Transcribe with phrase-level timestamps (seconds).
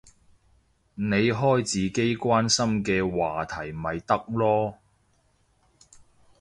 [0.95, 4.73] 你開自己關心嘅話題咪得囉